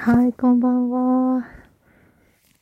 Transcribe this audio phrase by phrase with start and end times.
[0.00, 1.48] はい、こんばんは。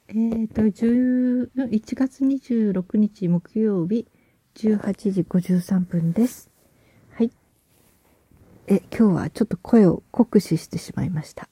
[0.08, 4.08] えっ、ー、と、11月26日木曜日、
[4.54, 6.50] 18時53分です。
[7.10, 7.30] はい。
[8.66, 11.50] え、今日はちょっと声を酷使してしまいました。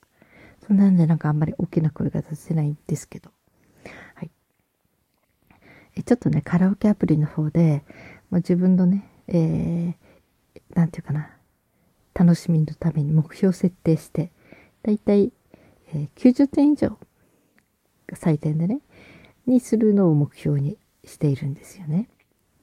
[0.67, 3.31] そんなんでなんかあんまり大きな声が出せないんですけど。
[4.15, 4.31] はい。
[5.97, 7.85] え、ちょっとね、カラオケアプリの方で、
[8.31, 9.95] もう自分のね、えー、
[10.75, 11.31] なんていうかな、
[12.15, 14.33] 楽しみのために目標設定して、
[14.83, 15.31] だいたい
[15.95, 16.99] え、90点以上
[18.13, 18.81] 採点でね、
[19.47, 22.09] にするのを目標にしているんですよね。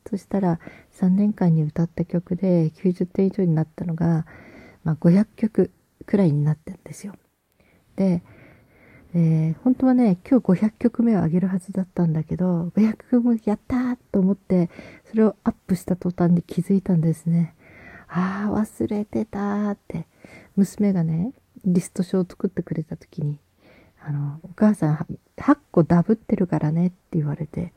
[0.09, 0.59] そしたら
[0.93, 4.25] 3年間に歌った曲で90点以上になったのが、
[4.83, 5.71] まあ、500曲
[6.05, 7.13] くらいになってんですよ。
[7.95, 8.23] で、
[9.13, 14.69] えー、本当はね、今日500曲目を上げるはずだったんだけど、500曲目やったーと思って、
[15.09, 17.55] それをアップした途端に気づいたんですね。
[18.07, 20.07] ああ、忘れてたーって。
[20.55, 21.33] 娘がね、
[21.65, 23.39] リスト書を作ってくれた時に、
[24.03, 27.73] あの、お母さん8個ダブってるからねって言われて、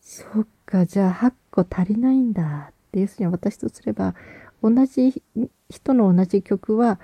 [0.00, 4.14] そっか、じゃあ8個足りないんだって、要するに私とすれば、
[4.62, 5.22] 同じ
[5.68, 7.00] 人の同じ曲は、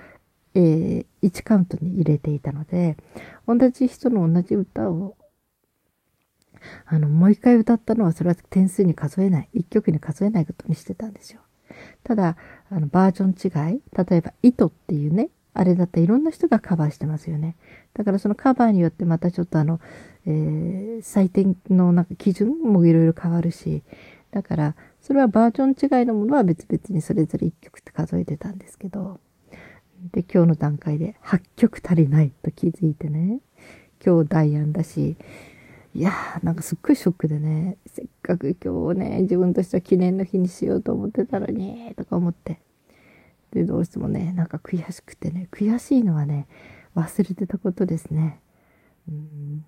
[0.53, 2.97] えー、1カウントに入れていたので、
[3.47, 5.15] 同じ人の同じ歌を、
[6.85, 11.41] あの、もう一回歌ったのはそれは点数に数えない、1曲に数えないことにしてたんですよ。
[12.03, 12.37] ただ、
[12.69, 17.55] あの、バージョン違い、例えば、糸っていうね、あれだったらいろんな人がカバーしてますよね。
[17.93, 19.79] だからそのカバーによってまたちょっとあの、
[20.25, 23.83] えー、採点のなんか基準もいろいろ変わるし、
[24.31, 25.65] だから、それはバージョ
[25.97, 29.19] ン違いのものは別々にそれぞれ1曲って数えてたんですけど、
[30.13, 33.39] で、今日の段階で8曲足りないと気づいてね、
[34.03, 35.17] 今日ダイアンだし、
[35.93, 42.61] いやー、なんかすっごいショックでね、せっかく今日ね、自分としては記念の日にしようと思ってたのに、とか思って。
[43.51, 46.47] で、どうしてもね、なんか悔しくてね、悔しいのはね、
[46.95, 48.39] 忘れてたことですね。
[49.09, 49.65] うん。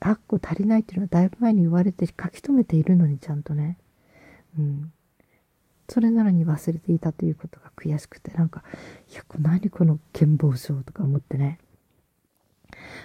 [0.00, 3.78] 8個足りないっていうのはだいぶ前に言われて書き留めているのにちゃんとね。
[4.58, 4.92] うん。
[5.88, 8.62] それなのに忘れていたということが悔しくて、なんか、
[9.10, 11.58] いや、何この健忘症とか思ってね。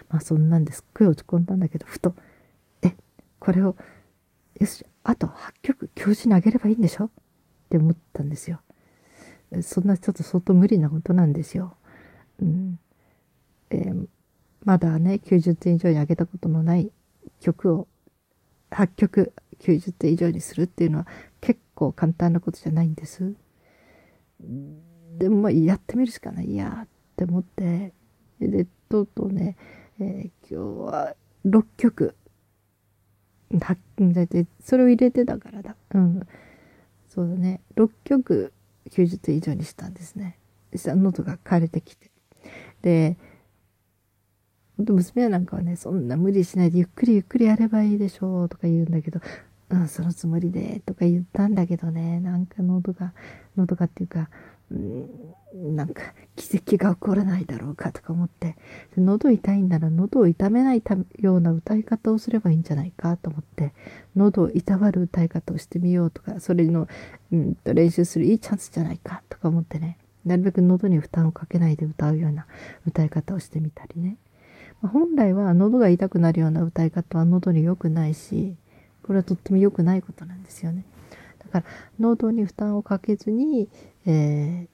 [0.09, 2.15] まあそんなんですっごい落ち込んだんだけど、ふと、
[2.81, 2.95] え、
[3.39, 3.75] これを、
[4.59, 7.05] よし、あと8曲教授にあげればいいんでしょ？
[7.05, 7.09] っ
[7.69, 8.61] て思ったんですよ。
[9.61, 11.75] そんなちょっと相当無理なことなんですよ。
[12.41, 12.79] うん
[13.69, 14.07] えー、
[14.63, 16.91] まだね、90点以上に上げたことのない
[17.39, 17.87] 曲を
[18.71, 21.07] 8曲90点以上にするっていうのは
[21.41, 23.33] 結構簡単なことじゃないんです。
[25.17, 27.93] でもまあやってみるしかないやって思って、
[28.39, 29.57] で、とうとうね、
[29.99, 31.15] えー、今日は
[31.45, 32.15] 6曲、
[33.51, 33.77] だ
[34.21, 35.75] いたいそれを入れてたからだ。
[35.93, 36.27] うん。
[37.09, 37.61] そうだね。
[37.75, 38.53] 6曲
[38.89, 40.37] 90点以上にしたんですね。
[40.75, 42.11] したら喉が枯れてきて。
[42.81, 43.17] で、
[44.77, 49.19] ほんと娘なんかはね、そんな無理しないでゆっくりゆっくりやればいいでしょうとか言うんだけど、
[49.69, 53.13] うん、そのつもりでとか言ったんだけどね、なんか喉が、
[53.55, 54.29] 喉がっていうか、
[54.69, 58.57] なんか奇跡が起こらないだろうかとか思って、
[58.97, 60.83] 喉痛いんなら喉を痛めない
[61.19, 63.73] ような歌い方をすればいいんじゃないかと思って、
[64.15, 66.87] 喉をいたわる歌い方をしてみようとか、それの、
[67.31, 72.45] うんと練習するいいチャンスじゃないかとか思ってね、なるべく喉に負担をかけないで歌うような
[72.85, 74.17] 歌い方をしてみたりね。
[74.81, 78.55] 本来は喉が痛くなるような歌い方は喉に良くないし、
[79.01, 80.83] これはとっても良くないことなんですよね。
[81.57, 83.69] だから、喉に負担をかけずに、
[84.05, 84.67] え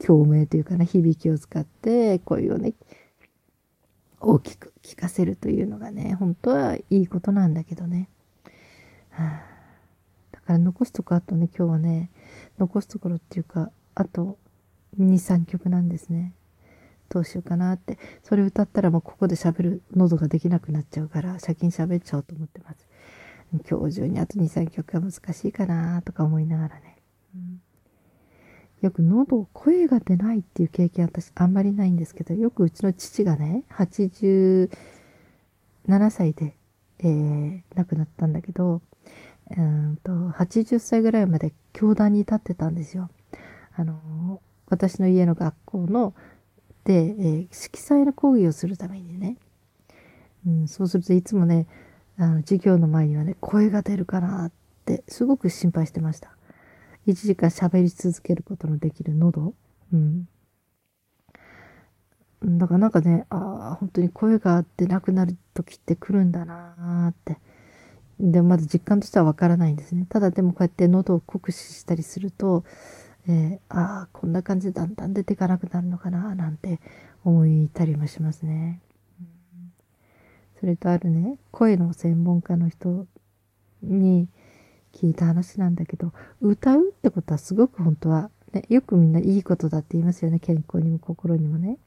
[0.00, 2.74] ー、共鳴というかな、響きを使って声をね、
[4.20, 8.08] 大きく聞かせるというのがね、本当はいいことなんだけどね。
[9.10, 9.42] はあ、
[10.32, 12.10] だから残すとこあとね、今日はね、
[12.58, 14.38] 残すところっていうか、あと
[14.98, 16.34] 2、3曲なんですね。
[17.08, 17.98] どうしようかなって。
[18.22, 22.88] それ歌ったらもうここで喋る喉ができなくなっちゃうから、先に喋っちゃおうと思ってます。
[23.68, 26.96] 今日中にあと2、3曲は難しいかなとか思いながらね。
[27.34, 27.60] うん、
[28.80, 34.68] よく喉、声が出ないっていう経験私あんまりないんですけど、よくうちの父がね、87
[36.10, 36.56] 歳で、
[37.00, 38.80] えー、亡くなったんだけど、
[39.56, 43.10] うんと80歳ぐらいまで教壇に立ってたんですよ。
[43.74, 46.14] あの、私の家の学校の、
[46.84, 49.36] で、えー、色彩の講義をするためにね、
[50.46, 51.66] うん、そうするといつもね、
[52.18, 54.52] あの、授業の前にはね、声が出るかなっ
[54.84, 56.30] てすごく心配してました。
[57.06, 59.54] 1時間喋り続けることのできる喉。
[59.92, 60.28] うん。
[62.44, 67.38] だからなんかね、ああ、本当に声が出なくなる時って来るんだなーって。
[68.20, 70.06] でまず実感としてはわからないんですね。
[70.08, 72.64] ただでもこうやって喉を酷使したりすると、
[73.26, 76.80] えー、ああ、こんな感じでだんだん出ていかなくなるのかななんて
[77.24, 78.80] 思いたりもしますね。
[80.62, 83.08] それとあるね、声の専門家の人
[83.82, 84.28] に
[84.92, 90.38] 聞いた話なんだけど、歌うってことはすごく本当は、ね、よくみんないいことだって言いますよね。
[90.38, 91.78] 健康にも心にもね。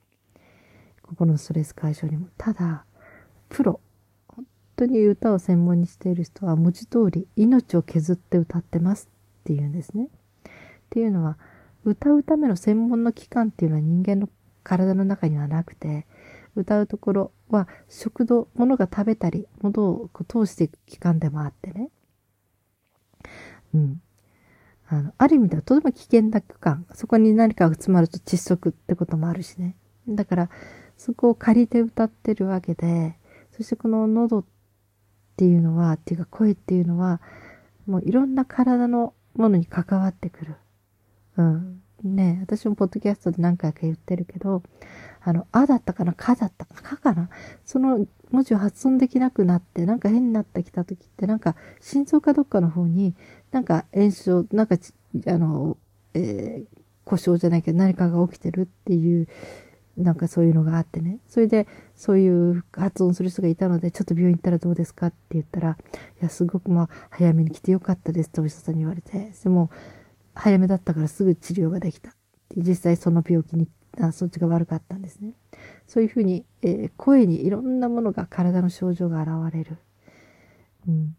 [1.04, 2.28] 心のストレス解消にも。
[2.38, 2.84] ただ、
[3.48, 3.80] プロ、
[4.28, 4.46] 本
[4.76, 9.08] 当に歌を専門にしている人は文字通り命を削って歌ってます
[9.42, 10.08] っていうんですね。
[10.08, 10.10] っ
[10.90, 11.38] ていうのは、
[11.86, 14.28] 歌うための専門の器官っていうのは人間の
[14.64, 16.06] 体の中にはなくて、
[16.56, 21.90] 歌うところは食道、物が食べたり、物を通していく器官でもあってね。
[23.74, 24.02] うん。
[24.88, 26.86] あの、ある意味ではとても危険な区間。
[26.94, 29.76] そこに何かが詰まると窒息ってこともあるしね。
[30.08, 30.50] だから、
[30.98, 33.18] そこを借りて歌ってるわけで、
[33.52, 34.46] そしてこの喉っ
[35.38, 37.22] ていうのは、っていうか声っていうのは、
[37.88, 40.56] もういろんな体のものに関わってくる。
[41.38, 41.82] うん。
[42.04, 44.64] ね私もポッドキャストで何回か言ってるけど、
[45.22, 47.30] あの、あだったかな、かだったかな、かかな。
[47.66, 53.16] その文字を発音できなくなって、なんか変になってきた時って、なんか心臓かどっかの方に、
[53.52, 54.78] なんか炎症、なんか
[55.28, 55.78] あの、
[56.14, 59.28] えー、故障じゃないけど何かが起きてるっていう、
[59.98, 61.20] なんかそういうのがあってね。
[61.28, 69.70] それで、そういう発音する人がいたので、ちょっと病院行ったらどうですかって言ったら、いや、すごくまあ、早めに来てよかったですってお医者さんに言われて、でも、
[70.36, 72.14] 早めだったからすぐ治療ができた。
[72.56, 73.68] 実際その病気に
[74.00, 75.34] あそっちが悪かったんですね。
[75.88, 79.78] そういうふうに、えー、声にいろんなものが体の症状が現れる。
[80.88, 81.16] うん。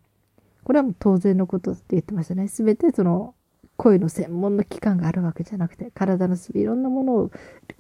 [0.62, 2.48] これはもう当然のことって言ってましたね。
[2.48, 3.34] すべてその
[3.76, 7.30] 声の専門の機関があるわけじゃなくて、体のいろんなものを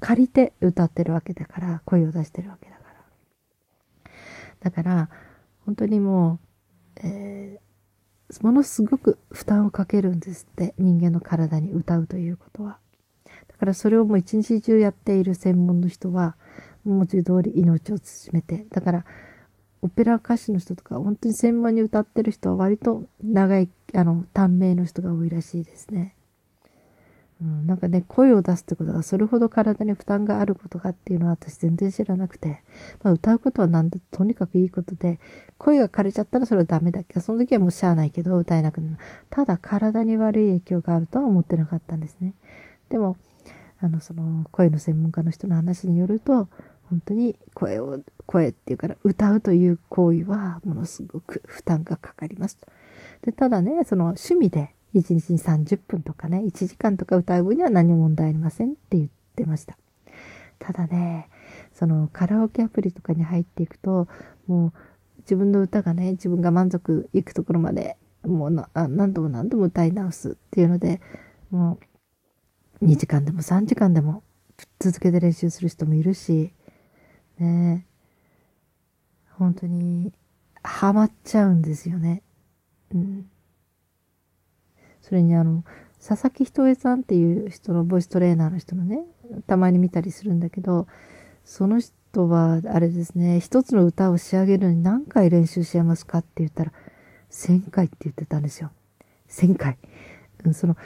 [0.00, 2.82] 借りて歌ってるわけだから、声を出してるわけだか
[4.04, 4.10] ら。
[4.60, 5.10] だから、
[5.64, 6.38] 本当にも
[7.02, 7.65] う、えー、
[8.42, 12.78] ものすごく負担をかけるんですって、人間の体に歌うということは。
[13.48, 16.36] だからそれをもう一日中やっている専門の人は、
[16.84, 19.04] 文字通り命を縮めて、だから、
[19.82, 26.15] オペラ歌手の人とか、本当に専門に歌ってる人は割と長い、あの、短命の人が多いらしいですね。
[27.42, 32.62] うん、なんかね、声を出すってことがそれほど体に負担があることかっていうのは私全然知らなくて、
[33.02, 35.20] まあ、歌うことはなんでとにかくいいことで、
[35.58, 38.96] 声が枯れちゃったらそれはダメだっけ、その時はもうしゃあないけど歌えなくなる。
[39.28, 42.34] ただ体に悪い影響があるとは思ってなかったんですね。
[42.88, 43.18] でも、
[43.80, 46.48] あの、その声の専門家の人の話によると、
[46.88, 52.58] 本当に声を、声っていうから歌うという行為はものすごく負担がかかります。
[53.22, 59.76] で、ただね、その趣味で1日に30分とかね、1時間とか歌う分には何も問題ありませんって言ってました。
[60.58, 61.28] ただね、
[61.72, 64.08] そのカラオケアプリとかに入っていくと、
[64.46, 64.72] もう
[65.18, 71.00] 自分の歌がね、自分が満足いくところまで、もう何度も何度も歌い直すっていうので、
[71.50, 71.78] も
[72.80, 74.22] う2時間でも3時間でも
[74.78, 76.52] 続けて練習する人もいるし、
[77.38, 77.86] ね
[79.32, 80.12] 本当に
[80.62, 82.22] ハマっちゃうんですよね。
[82.94, 83.30] うん。
[85.06, 85.62] それにあの、
[86.04, 89.04] 佐々木ひとえさんっていう人のボイストレーナーの人のね、
[89.46, 90.88] たまに見たりするんだけど、
[91.44, 96.72] その人は、あれですね、一つの歌を仕上げるのに何回練習しますかって言ったら、
[97.30, 98.72] 1000回って言ってたんですよ。
[99.28, 99.78] 1000回。
[100.52, 100.76] その、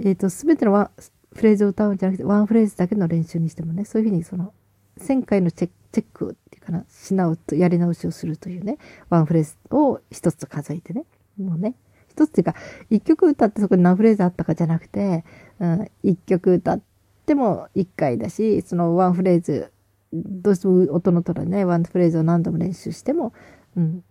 [0.00, 0.90] えっ、ー、と、すべてのは、
[1.34, 4.52] フレーズを歌うんじゃなくて、ワンフレーズだけの練習にしてもね、そういうふうにその、
[4.98, 11.04] 1000回のチェックっていうかな、し直と、やり直しをするというね、ワンフレーズを一つ数えてね、
[11.38, 11.74] もうね、
[12.18, 12.54] 一つっていうか、
[12.90, 15.24] 一曲歌ってそこに何フレーズあったかじゃなくて、
[15.60, 16.80] うん、一曲歌っ
[17.26, 19.72] ても一回だし、そのワンフレーズ、
[20.12, 23.32] どうしても音の取らね、ワンフレーズを何度も練習しても、
[23.76, 24.02] うん、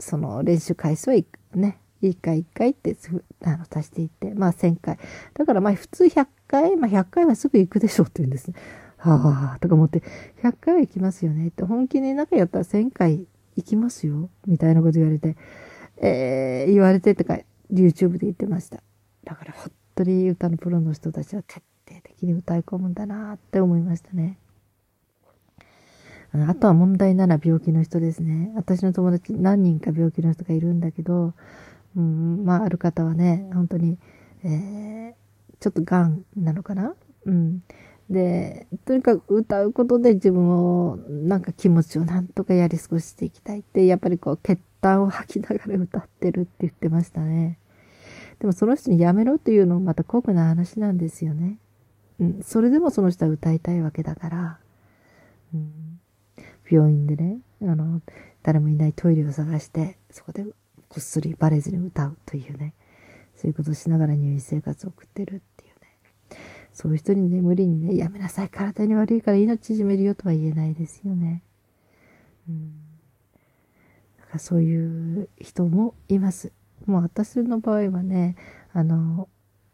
[0.00, 1.16] その練習回数は
[1.54, 2.96] ね、一回一回って
[3.44, 4.98] あの足していって、まあ1000回。
[5.34, 8.56] だからまあ普通100回、まあ100回はすぐ行くでしょうって言うんですね。
[8.98, 10.02] はあ、とか思って、
[10.42, 15.36] 100回は行きますよねって、本気に仲やったら1000回行きますよみたいなこと言われて、
[15.98, 17.38] えー、言われてとか、
[17.72, 18.82] YouTube で言ってました。
[19.24, 24.38] だから本当に歌のプロの人たちは徹底的に歌い込むんだなって思いましたね。
[26.32, 28.50] あとは問題なら病気の人ですね。
[28.56, 31.32] 私の友達何人か病気の人がいるんだけど、
[31.96, 33.98] うん、まあ、ある方はね、本当に、
[34.42, 35.14] えー、
[35.60, 36.96] ちょっと癌なのかな？
[37.26, 37.62] うん。
[38.10, 47.58] で、とにかく歌うことで自分を、なんか気持ちをなんとかやり過ごしていきたいって、やっぱりこう決、痰を吐きながら歌ってるって言ってましたね。
[48.38, 51.58] でもその人にやめろというのもまた酷な話なんですよね。
[52.20, 52.42] うん。
[52.42, 54.58] それでもその人は歌いたいわけだから、
[55.54, 56.00] うん。
[56.70, 58.02] 病院でね、あの、
[58.42, 60.52] 誰もいないトイレを探して、そこでこ
[60.98, 62.74] っそりバレずに歌うというね、
[63.36, 66.38] そういうことをしながら入院生活を送ってるっていうね、
[66.74, 71.42] そういう人にね、無理にね、やめなさい、体に悪いから命縮めるよとは言えないですよね。
[72.48, 72.83] うん。
[74.38, 76.52] そういう人もいます。
[76.86, 78.36] もう私の場合はね、
[78.72, 79.28] あの、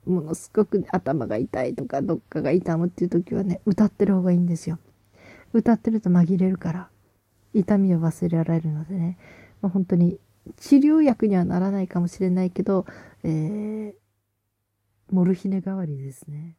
[0.06, 4.78] ものすごく頭が痛いとか、どっかが痛むっていう時はね、歌ってる方がいいんですよ。
[5.52, 6.90] 歌ってると紛れるから、
[7.52, 9.18] 痛みを忘れられるのでね、
[9.60, 10.18] まあ、本当に
[10.56, 12.86] 治療薬にはならないかもしれないけど、
[13.24, 13.94] えー、
[15.10, 16.56] モルヒネ代わりですね。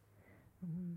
[0.62, 0.96] うん、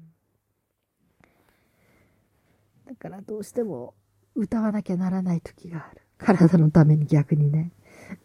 [2.85, 3.95] だからどうしても
[4.35, 6.04] 歌わなきゃならない時がある。
[6.17, 7.71] 体のために逆にね。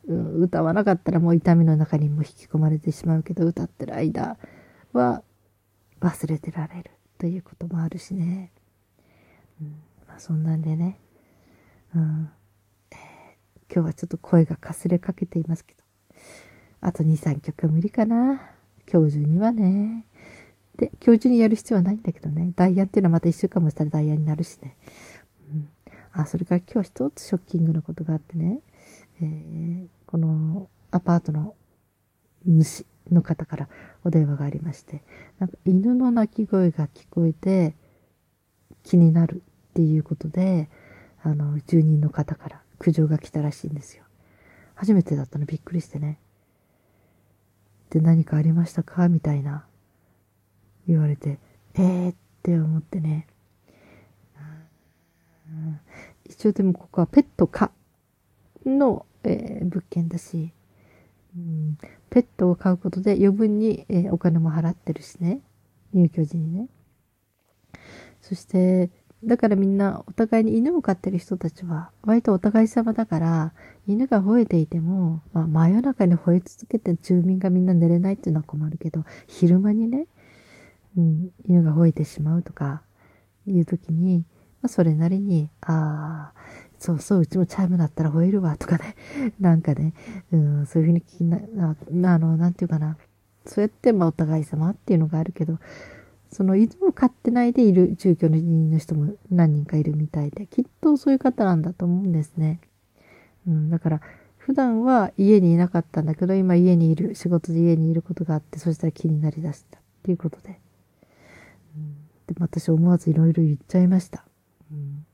[0.07, 4.37] うん、歌わなかったらもう痛みの中にも引き込まれてしまうけど、歌ってる間
[4.93, 5.23] は
[6.01, 8.53] 忘れてられるということもあるしね。
[9.61, 9.69] うん、
[10.07, 10.99] まあそんなんでね。
[11.95, 12.31] うん
[13.73, 15.85] 今日はちょっと声がかすれかけていますけど。
[16.81, 18.51] あと2、3曲無理かな。
[18.93, 20.07] 今日中にはね。
[20.77, 22.53] で、今日中にやる必要はないんだけどね。
[22.57, 24.77] ダイヤっていうのはまた1週間もしたらダイヤになるしね。
[26.21, 28.61] あ、それから今日一つショッキングなことがあってね。
[29.23, 31.55] えー、このアパートの
[32.47, 33.69] 主の方から
[34.05, 35.03] お電話がありまして、
[35.39, 37.75] なんか犬の鳴き声が聞こえて
[38.83, 40.71] 気になるっていうことで、
[41.23, 44.05] あの、住人の方から苦情が来たらしいんですよ。
[44.75, 46.19] 初めてだったのびっくりしてね。
[47.91, 49.09] で、何かありましたか？
[49.09, 49.67] みたいな。
[50.89, 51.39] 言われて、
[51.75, 53.27] えーって思ってね。
[56.31, 57.73] 一応でもここはペット可
[58.65, 60.53] の、えー、物件だし、
[61.37, 65.41] うん、ペットを飼うことで余分に、えー、お金も払ってるしね。
[65.93, 66.69] 入居時にね。
[68.21, 68.91] そして、
[69.25, 73.53] だからみんなお互いに犬を飼ってる人たちは割とお互い様だから
[73.87, 80.07] 犬が吠えていても、まあ、真夜中に吠え続けて住民がみんな寝れないっていうのは困るけど昼間にね、
[80.97, 82.83] うん、犬が吠えてしまうとか
[83.47, 84.25] いう時に、
[84.63, 86.41] まあ、それなりにああ
[86.81, 88.97] そうそう、うちもチャイムだったら吠えるわとかね。
[89.39, 89.93] なんかね、
[90.33, 91.77] うん、そういうふうに聞きな、
[92.15, 92.97] あの、なんていうかな。
[93.45, 95.59] そうやって、まあ、お互い様っていうのがあるけど、
[96.33, 102.61] その犬を飼ってないでいる住居の人も何人かいるみたいで、きっとそういう方なんだと思うんですね。
[103.47, 104.01] うん、だから、
[104.39, 110.59] 普段は家にいなかったんだけど、今家にいる、仕事で家にいることがあって、そしたら気になりだしたっていうことで。
[111.77, 111.95] うん、
[112.27, 114.25] で私思わずいろいろ言っちゃいました。
[114.73, 115.05] うん、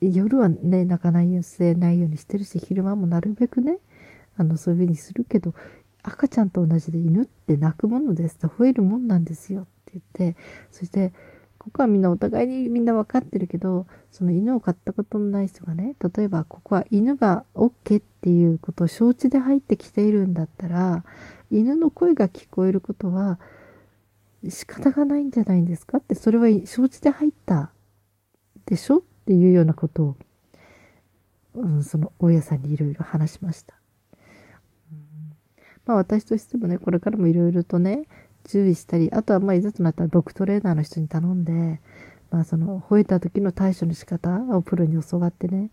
[0.00, 3.78] 夜はね、泣かないようにせないようにしてるし、昼間もなるべくね、
[4.36, 5.54] あの、そういうふうにするけど、
[6.02, 10.40] 赤ちゃんと同じで犬って泣くものですと吠えるもんなんですよって言って
[10.70, 11.12] そして
[11.58, 21.04] ここはみんなお互いにみんな分かってるけどその犬を飼ったことのない人がね例えばここは犬が OK っていうことを承知で入ってきているんだったら
[21.50, 23.38] 犬の声が聞こえることは
[24.48, 27.70] 仕方がないんじゃないんですかってそれは承知で入った
[28.64, 30.16] でしょっっていうようなことを、
[31.54, 33.76] うん、その大家さんにいろいろ話しました。
[35.86, 38.08] まあ私としてもね、これからもいろいろとね、
[38.42, 41.80] 注意したり、あとはまあいざとなったらドッグトレーナーの人に頼んで、
[42.32, 45.70] まあその吠えた時の対処の仕方をプロに教わってね、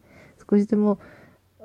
[0.47, 0.99] 少しでも、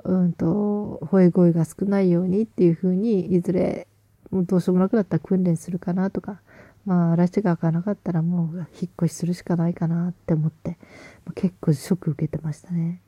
[0.03, 3.87] うんと、吠え声が少ないようにっていうふうに、いずれ、
[4.31, 6.41] もうどうしようもなくなったら訓練するかなとか、
[6.85, 10.77] まあ、嵐が開かなかったらもう引っ越しするしかないかなって思って、
[11.35, 13.01] 結構ショック受けてましたね。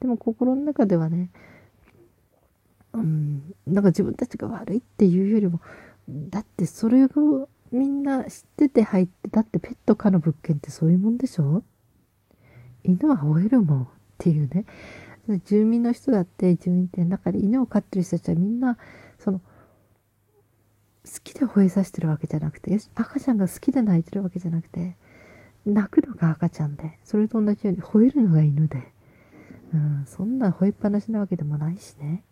[0.00, 1.30] でも心の中ではね、
[2.92, 5.60] うん、なんか自分たちが悪いっていうよりも、
[6.08, 11.62] だってそれをみんな知ってて入って、だってペット可の物件ってそういうもんでしょ？
[12.84, 13.86] 犬は吠えるもんっ
[14.18, 14.64] ていうね。
[15.44, 18.78] 住民の人だって住民って中で犬を飼ってる人たちはみんな、
[19.18, 19.42] その、
[21.12, 24.96] 好きで吠えさせてるわけじゃなくて、赤ちゃんが好きで泣いてるわけじゃなくて、
[25.64, 28.92] 泣くのが赤ちゃんで、それと同じように吠えるのが犬で、
[29.72, 32.24] うん、そんな吠えっぱなしなわけでもないしね。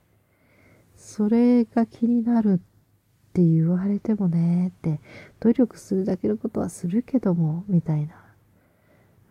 [0.96, 5.00] それが気になるって言われてもね、って、
[5.40, 8.14] 努力するだけのことはするけども、みたいな。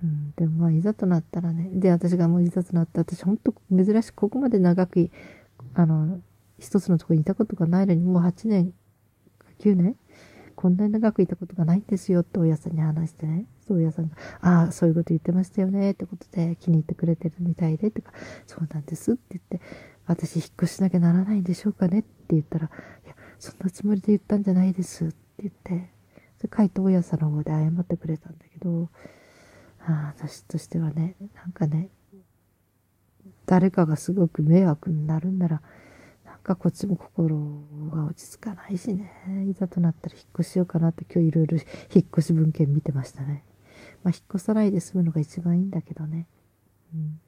[0.04, 5.10] うん、でもまあ、いざとなったらね、で、私がもういざとなった私、ほんと珍しくここまで長く、
[5.74, 6.20] あの、
[6.60, 8.74] 一つのとこにいたことがないのに、もう8年、
[9.60, 9.96] 9年
[10.56, 13.46] こんなに長くいたことがないんですよって親さんに話してね。
[13.68, 18.14] そう親さんが、ああ、そういうこと言ってましたよねってことで気に入ってくれてるみたいで、とか、
[18.48, 19.62] そうなんですって言って、
[20.08, 22.68] 私引っ越しなきゃならないんでしょうかねって言ったら、
[23.06, 25.92] いや、そんなつもりで言ったんじゃないですって言って、
[26.38, 28.90] それ書いて親さんの方で謝ってくれたんだけど、
[29.82, 31.90] ああ私としてはね、なんかね、
[33.46, 35.62] 誰かがすごく迷惑になるんなら、
[36.46, 37.36] かこっちも心
[37.92, 39.12] が落ち着かないしね。
[39.50, 41.58] いざとなったら引っ越しようかなって今日いろいろ
[41.94, 43.44] 引っ越し文献見てましたね。
[44.04, 46.28] まあ引っ越さないで済むのが一番いいんだけどね。
[46.94, 47.20] うん。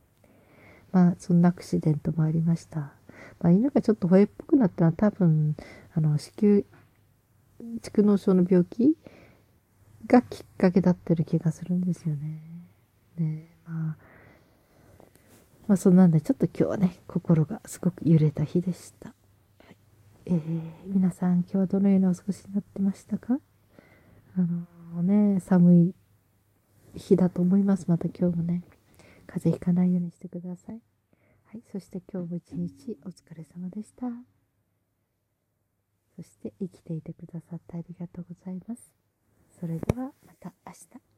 [0.91, 2.93] まあそんなアクシデントもありました。
[3.39, 5.55] まあ犬がちょっと吠えっぽくなったのは多分、
[5.95, 6.61] あの、子宮、
[7.81, 8.95] 蓄膿症の病気
[10.05, 12.41] がきっかけだってる気がするんですよね。
[13.17, 14.06] ねまあ、
[15.67, 19.13] まあそんなんでちょっと今日はね、心がすごく揺れた日でした。
[20.25, 23.39] えー、皆さん今日はどのようにお過ごしになってましたか？
[24.37, 25.95] あのー、ね、寒い
[26.95, 27.85] 日だと思います。
[27.89, 28.63] また今日もね、
[29.25, 30.81] 風邪ひかないようにしてください。
[31.45, 34.07] はい、そして今日も一日お疲れ様でした。
[36.15, 38.89] そして生きていてくださってありがとうございます。
[39.59, 41.16] それではまた明日。